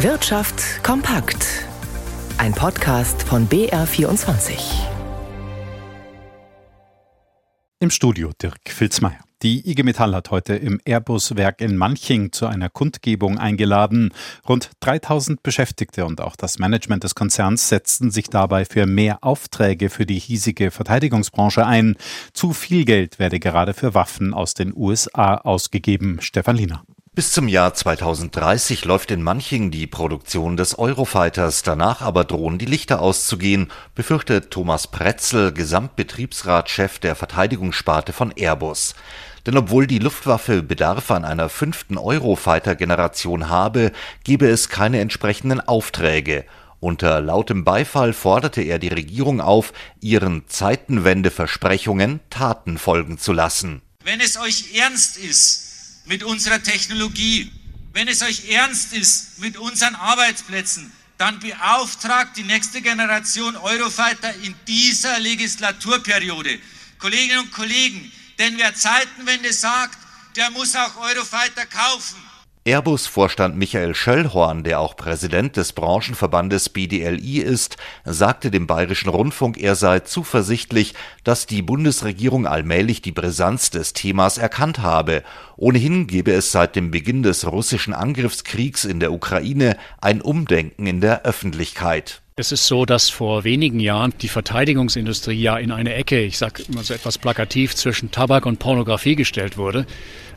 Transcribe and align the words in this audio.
Wirtschaft 0.00 0.84
kompakt. 0.84 1.64
Ein 2.36 2.52
Podcast 2.52 3.22
von 3.22 3.48
BR24. 3.48 4.52
Im 7.80 7.88
Studio 7.88 8.30
Dirk 8.42 8.58
Filzmeier. 8.68 9.20
Die 9.42 9.70
IG 9.70 9.84
Metall 9.84 10.14
hat 10.14 10.30
heute 10.30 10.54
im 10.54 10.82
Airbus-Werk 10.84 11.62
in 11.62 11.78
Manching 11.78 12.30
zu 12.30 12.46
einer 12.46 12.68
Kundgebung 12.68 13.38
eingeladen. 13.38 14.12
Rund 14.46 14.70
3000 14.80 15.42
Beschäftigte 15.42 16.04
und 16.04 16.20
auch 16.20 16.36
das 16.36 16.58
Management 16.58 17.02
des 17.04 17.14
Konzerns 17.14 17.70
setzten 17.70 18.10
sich 18.10 18.28
dabei 18.28 18.66
für 18.66 18.84
mehr 18.84 19.24
Aufträge 19.24 19.88
für 19.88 20.04
die 20.04 20.18
hiesige 20.18 20.70
Verteidigungsbranche 20.70 21.64
ein. 21.64 21.96
Zu 22.34 22.52
viel 22.52 22.84
Geld 22.84 23.18
werde 23.18 23.40
gerade 23.40 23.72
für 23.72 23.94
Waffen 23.94 24.34
aus 24.34 24.52
den 24.52 24.76
USA 24.76 25.36
ausgegeben. 25.36 26.18
Stefan 26.20 26.56
Liener. 26.56 26.84
Bis 27.16 27.32
zum 27.32 27.48
Jahr 27.48 27.72
2030 27.72 28.84
läuft 28.84 29.10
in 29.10 29.22
Manching 29.22 29.70
die 29.70 29.86
Produktion 29.86 30.58
des 30.58 30.78
Eurofighters, 30.78 31.62
danach 31.62 32.02
aber 32.02 32.24
drohen 32.24 32.58
die 32.58 32.66
Lichter 32.66 33.00
auszugehen, 33.00 33.72
befürchtet 33.94 34.50
Thomas 34.50 34.86
Pretzel, 34.88 35.50
Gesamtbetriebsratschef 35.52 36.98
der 36.98 37.16
Verteidigungssparte 37.16 38.12
von 38.12 38.34
Airbus. 38.36 38.94
Denn 39.46 39.56
obwohl 39.56 39.86
die 39.86 39.98
Luftwaffe 39.98 40.62
Bedarf 40.62 41.10
an 41.10 41.24
einer 41.24 41.48
fünften 41.48 41.96
Eurofighter-Generation 41.96 43.48
habe, 43.48 43.92
gebe 44.22 44.46
es 44.50 44.68
keine 44.68 45.00
entsprechenden 45.00 45.60
Aufträge. 45.60 46.44
Unter 46.80 47.22
lautem 47.22 47.64
Beifall 47.64 48.12
forderte 48.12 48.60
er 48.60 48.78
die 48.78 48.88
Regierung 48.88 49.40
auf, 49.40 49.72
ihren 50.02 50.46
Zeitenwende-Versprechungen 50.48 52.20
Taten 52.28 52.76
folgen 52.76 53.16
zu 53.16 53.32
lassen. 53.32 53.80
Wenn 54.04 54.20
es 54.20 54.38
euch 54.38 54.74
ernst 54.76 55.16
ist, 55.16 55.75
mit 56.06 56.22
unserer 56.22 56.62
Technologie. 56.62 57.52
Wenn 57.92 58.08
es 58.08 58.22
euch 58.22 58.48
ernst 58.48 58.92
ist 58.92 59.38
mit 59.38 59.56
unseren 59.56 59.94
Arbeitsplätzen, 59.94 60.92
dann 61.18 61.40
beauftragt 61.40 62.36
die 62.36 62.42
nächste 62.42 62.82
Generation 62.82 63.56
Eurofighter 63.56 64.34
in 64.42 64.54
dieser 64.66 65.18
Legislaturperiode. 65.18 66.58
Kolleginnen 66.98 67.40
und 67.40 67.52
Kollegen, 67.52 68.12
denn 68.38 68.58
wer 68.58 68.74
Zeitenwende 68.74 69.52
sagt, 69.52 69.98
der 70.36 70.50
muss 70.50 70.76
auch 70.76 70.96
Eurofighter 70.96 71.64
kaufen. 71.66 72.25
Airbus-Vorstand 72.66 73.56
Michael 73.56 73.94
Schöllhorn, 73.94 74.64
der 74.64 74.80
auch 74.80 74.96
Präsident 74.96 75.56
des 75.56 75.72
Branchenverbandes 75.72 76.68
BDLI 76.68 77.38
ist, 77.38 77.76
sagte 78.04 78.50
dem 78.50 78.66
Bayerischen 78.66 79.08
Rundfunk, 79.08 79.56
er 79.56 79.76
sei 79.76 80.00
zuversichtlich, 80.00 80.94
dass 81.22 81.46
die 81.46 81.62
Bundesregierung 81.62 82.44
allmählich 82.44 83.02
die 83.02 83.12
Brisanz 83.12 83.70
des 83.70 83.92
Themas 83.92 84.36
erkannt 84.36 84.80
habe. 84.80 85.22
Ohnehin 85.56 86.08
gebe 86.08 86.32
es 86.32 86.50
seit 86.50 86.74
dem 86.74 86.90
Beginn 86.90 87.22
des 87.22 87.46
russischen 87.46 87.94
Angriffskriegs 87.94 88.84
in 88.84 88.98
der 88.98 89.12
Ukraine 89.12 89.76
ein 90.00 90.20
Umdenken 90.20 90.88
in 90.88 91.00
der 91.00 91.24
Öffentlichkeit. 91.24 92.20
Es 92.34 92.50
ist 92.50 92.66
so, 92.66 92.84
dass 92.84 93.08
vor 93.08 93.44
wenigen 93.44 93.78
Jahren 93.78 94.12
die 94.20 94.28
Verteidigungsindustrie 94.28 95.40
ja 95.40 95.56
in 95.56 95.70
eine 95.70 95.94
Ecke, 95.94 96.20
ich 96.20 96.36
sage 96.36 96.64
immer 96.68 96.82
so 96.82 96.94
etwas 96.94 97.16
plakativ, 97.16 97.76
zwischen 97.76 98.10
Tabak 98.10 98.44
und 98.44 98.58
Pornografie 98.58 99.14
gestellt 99.14 99.56
wurde. 99.56 99.86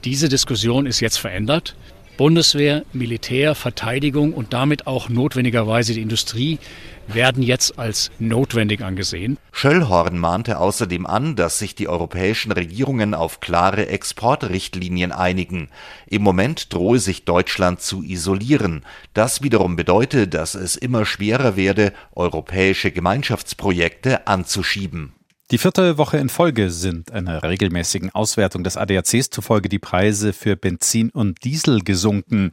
Diese 0.05 0.29
Diskussion 0.29 0.85
ist 0.85 0.99
jetzt 0.99 1.17
verändert. 1.17 1.75
Bundeswehr, 2.19 2.83
Militär, 2.91 3.55
Verteidigung 3.55 4.33
und 4.33 4.51
damit 4.51 4.87
auch 4.87 5.07
notwendigerweise 5.07 5.93
die 5.93 6.01
Industrie 6.01 6.59
werden 7.07 7.41
jetzt 7.41 7.79
als 7.79 8.11
notwendig 8.19 8.81
angesehen. 8.81 9.37
Schöllhorn 9.53 10.17
mahnte 10.17 10.59
außerdem 10.59 11.05
an, 11.05 11.37
dass 11.37 11.59
sich 11.59 11.75
die 11.75 11.87
europäischen 11.87 12.51
Regierungen 12.51 13.13
auf 13.13 13.39
klare 13.39 13.87
Exportrichtlinien 13.87 15.13
einigen. 15.13 15.69
Im 16.07 16.21
Moment 16.23 16.73
drohe 16.73 16.99
sich 16.99 17.23
Deutschland 17.23 17.79
zu 17.79 18.03
isolieren. 18.03 18.83
Das 19.13 19.41
wiederum 19.41 19.77
bedeute, 19.77 20.27
dass 20.27 20.55
es 20.55 20.75
immer 20.75 21.05
schwerer 21.05 21.55
werde, 21.55 21.93
europäische 22.11 22.91
Gemeinschaftsprojekte 22.91 24.27
anzuschieben. 24.27 25.13
Die 25.51 25.57
vierte 25.57 25.97
Woche 25.97 26.17
in 26.17 26.29
Folge 26.29 26.69
sind 26.69 27.11
einer 27.11 27.41
regelmäßigen 27.41 28.11
Auswertung 28.11 28.63
des 28.63 28.77
ADACs 28.77 29.31
zufolge 29.31 29.67
die 29.67 29.79
Preise 29.79 30.31
für 30.31 30.55
Benzin 30.55 31.09
und 31.09 31.43
Diesel 31.43 31.79
gesunken. 31.79 32.51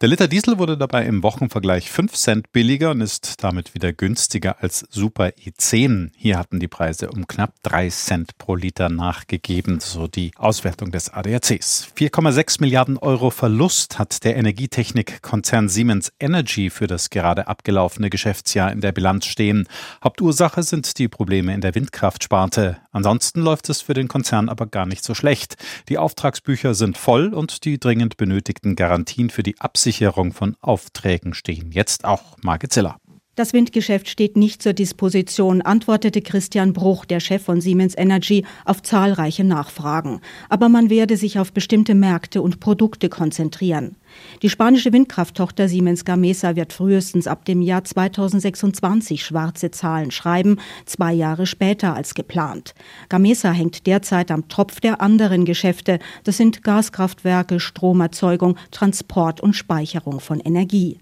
Der 0.00 0.08
Liter 0.08 0.28
Diesel 0.28 0.58
wurde 0.58 0.78
dabei 0.78 1.06
im 1.06 1.24
Wochenvergleich 1.24 1.90
5 1.90 2.12
Cent 2.12 2.52
billiger 2.52 2.92
und 2.92 3.00
ist 3.00 3.42
damit 3.42 3.74
wieder 3.74 3.92
günstiger 3.92 4.62
als 4.62 4.86
Super 4.90 5.30
E10. 5.44 6.10
Hier 6.16 6.38
hatten 6.38 6.60
die 6.60 6.68
Preise 6.68 7.10
um 7.10 7.26
knapp 7.26 7.54
3 7.64 7.88
Cent 7.88 8.38
pro 8.38 8.54
Liter 8.54 8.90
nachgegeben, 8.90 9.80
so 9.80 10.06
die 10.06 10.30
Auswertung 10.36 10.92
des 10.92 11.12
ADACs. 11.12 11.88
4,6 11.98 12.60
Milliarden 12.60 12.96
Euro 12.96 13.30
Verlust 13.30 13.98
hat 13.98 14.22
der 14.22 14.36
Energietechnikkonzern 14.36 15.68
Siemens 15.68 16.12
Energy 16.20 16.70
für 16.70 16.86
das 16.86 17.10
gerade 17.10 17.48
abgelaufene 17.48 18.08
Geschäftsjahr 18.08 18.70
in 18.70 18.80
der 18.80 18.92
Bilanz 18.92 19.26
stehen. 19.26 19.66
Hauptursache 20.04 20.62
sind 20.62 20.96
die 21.00 21.08
Probleme 21.08 21.52
in 21.52 21.60
der 21.60 21.74
Windkraftsparte. 21.74 22.76
Ansonsten 22.92 23.40
läuft 23.40 23.68
es 23.68 23.82
für 23.82 23.94
den 23.94 24.06
Konzern 24.06 24.48
aber 24.48 24.66
gar 24.66 24.86
nicht 24.86 25.02
so 25.02 25.14
schlecht. 25.14 25.56
Die 25.88 25.98
Auftragsbücher 25.98 26.74
sind 26.74 26.96
voll 26.96 27.34
und 27.34 27.64
die 27.64 27.80
dringend 27.80 28.16
benötigten 28.16 28.76
Garantien 28.76 29.30
für 29.30 29.42
die 29.42 29.58
Absicherung 29.58 29.87
Absicherung 29.88 30.34
von 30.34 30.54
Aufträgen 30.60 31.32
stehen 31.32 31.72
jetzt 31.72 32.04
auch 32.04 32.36
Margit 32.42 32.74
Ziller. 32.74 32.98
Das 33.38 33.52
Windgeschäft 33.52 34.08
steht 34.08 34.36
nicht 34.36 34.64
zur 34.64 34.72
Disposition, 34.72 35.62
antwortete 35.62 36.22
Christian 36.22 36.72
Bruch, 36.72 37.04
der 37.04 37.20
Chef 37.20 37.40
von 37.40 37.60
Siemens 37.60 37.96
Energy, 37.96 38.44
auf 38.64 38.82
zahlreiche 38.82 39.44
Nachfragen. 39.44 40.20
Aber 40.48 40.68
man 40.68 40.90
werde 40.90 41.16
sich 41.16 41.38
auf 41.38 41.52
bestimmte 41.52 41.94
Märkte 41.94 42.42
und 42.42 42.58
Produkte 42.58 43.08
konzentrieren. 43.08 43.94
Die 44.42 44.50
spanische 44.50 44.92
Windkrafttochter 44.92 45.68
Siemens 45.68 46.04
Gamesa 46.04 46.56
wird 46.56 46.72
frühestens 46.72 47.28
ab 47.28 47.44
dem 47.44 47.62
Jahr 47.62 47.84
2026 47.84 49.24
schwarze 49.24 49.70
Zahlen 49.70 50.10
schreiben, 50.10 50.56
zwei 50.84 51.12
Jahre 51.12 51.46
später 51.46 51.94
als 51.94 52.14
geplant. 52.14 52.74
Gamesa 53.08 53.52
hängt 53.52 53.86
derzeit 53.86 54.32
am 54.32 54.48
Tropf 54.48 54.80
der 54.80 55.00
anderen 55.00 55.44
Geschäfte. 55.44 56.00
Das 56.24 56.38
sind 56.38 56.64
Gaskraftwerke, 56.64 57.60
Stromerzeugung, 57.60 58.56
Transport 58.72 59.40
und 59.40 59.54
Speicherung 59.54 60.18
von 60.18 60.40
Energie. 60.40 60.98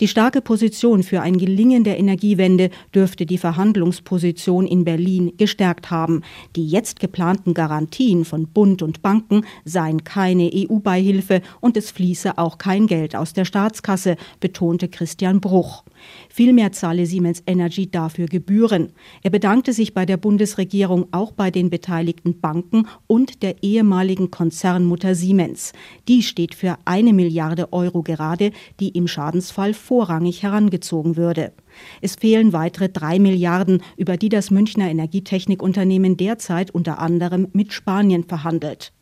Die 0.00 0.08
starke 0.08 0.40
Position 0.40 1.02
für 1.02 1.20
ein 1.20 1.36
Gelingen 1.38 1.84
der 1.84 1.98
Energiewende 1.98 2.70
dürfte 2.94 3.26
die 3.26 3.38
Verhandlungsposition 3.38 4.66
in 4.66 4.84
Berlin 4.84 5.32
gestärkt 5.36 5.90
haben. 5.90 6.22
Die 6.56 6.66
jetzt 6.66 7.00
geplanten 7.00 7.54
Garantien 7.54 8.24
von 8.24 8.48
Bund 8.48 8.82
und 8.82 9.02
Banken 9.02 9.44
seien 9.64 10.04
keine 10.04 10.50
EU-Beihilfe 10.52 11.42
und 11.60 11.76
es 11.76 11.90
fließe 11.90 12.38
auch 12.38 12.58
kein 12.58 12.86
Geld 12.86 13.14
aus 13.14 13.32
der 13.32 13.44
Staatskasse, 13.44 14.16
betonte 14.40 14.88
Christian 14.88 15.40
Bruch. 15.40 15.84
Vielmehr 16.28 16.72
zahle 16.72 17.06
Siemens 17.06 17.42
Energy 17.46 17.90
dafür 17.90 18.26
Gebühren. 18.26 18.92
Er 19.22 19.30
bedankte 19.30 19.72
sich 19.72 19.94
bei 19.94 20.06
der 20.06 20.16
Bundesregierung 20.16 21.06
auch 21.12 21.32
bei 21.32 21.50
den 21.50 21.70
beteiligten 21.70 22.40
Banken 22.40 22.86
und 23.06 23.42
der 23.42 23.62
ehemaligen 23.62 24.30
Konzernmutter 24.30 25.14
Siemens. 25.14 25.72
Die 26.08 26.22
steht 26.22 26.54
für 26.54 26.76
eine 26.84 27.12
Milliarde 27.12 27.72
Euro 27.72 28.02
gerade, 28.02 28.52
die 28.80 28.88
im 28.88 29.06
Schadensfall 29.52 29.74
vorrangig 29.74 30.42
herangezogen 30.42 31.16
würde. 31.16 31.52
Es 32.00 32.16
fehlen 32.16 32.52
weitere 32.52 32.88
drei 32.88 33.18
Milliarden, 33.18 33.82
über 33.96 34.16
die 34.16 34.28
das 34.28 34.50
Münchner 34.50 34.90
Energietechnikunternehmen 34.90 36.16
derzeit 36.16 36.70
unter 36.70 36.98
anderem 36.98 37.48
mit 37.52 37.72
Spanien 37.72 38.24
verhandelt. 38.24 38.92